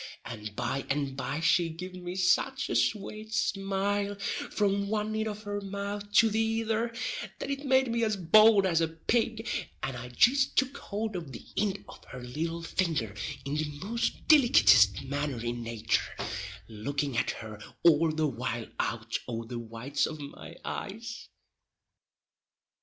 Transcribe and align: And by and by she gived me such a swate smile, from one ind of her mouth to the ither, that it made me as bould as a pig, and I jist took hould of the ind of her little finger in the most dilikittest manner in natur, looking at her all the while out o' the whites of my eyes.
And 0.25 0.55
by 0.55 0.83
and 0.89 1.15
by 1.15 1.41
she 1.41 1.69
gived 1.69 1.95
me 2.01 2.15
such 2.15 2.69
a 2.71 2.75
swate 2.75 3.31
smile, 3.35 4.15
from 4.49 4.87
one 4.87 5.13
ind 5.13 5.27
of 5.27 5.43
her 5.43 5.61
mouth 5.61 6.11
to 6.13 6.29
the 6.31 6.39
ither, 6.41 6.91
that 7.37 7.51
it 7.51 7.67
made 7.67 7.91
me 7.91 8.03
as 8.03 8.17
bould 8.17 8.65
as 8.65 8.81
a 8.81 8.87
pig, 8.87 9.47
and 9.83 9.95
I 9.95 10.09
jist 10.09 10.57
took 10.57 10.75
hould 10.75 11.15
of 11.15 11.31
the 11.33 11.45
ind 11.55 11.85
of 11.87 12.03
her 12.05 12.19
little 12.23 12.63
finger 12.63 13.13
in 13.45 13.57
the 13.57 13.69
most 13.85 14.27
dilikittest 14.27 15.03
manner 15.07 15.39
in 15.39 15.61
natur, 15.61 16.15
looking 16.67 17.15
at 17.15 17.29
her 17.45 17.59
all 17.83 18.11
the 18.11 18.25
while 18.25 18.65
out 18.79 19.19
o' 19.27 19.43
the 19.45 19.59
whites 19.59 20.07
of 20.07 20.19
my 20.19 20.55
eyes. 20.65 21.29